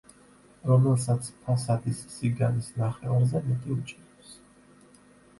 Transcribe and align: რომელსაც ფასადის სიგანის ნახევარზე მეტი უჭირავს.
რომელსაც 0.67 1.27
ფასადის 1.41 1.99
სიგანის 2.13 2.69
ნახევარზე 2.83 3.41
მეტი 3.49 3.75
უჭირავს. 3.77 4.33